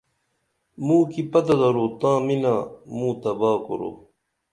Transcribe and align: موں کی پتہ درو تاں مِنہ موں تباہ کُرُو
موں 0.85 1.03
کی 1.11 1.21
پتہ 1.31 1.55
درو 1.59 1.85
تاں 1.99 2.17
مِنہ 2.25 2.53
موں 2.97 3.13
تباہ 3.21 3.57
کُرُو 3.65 3.91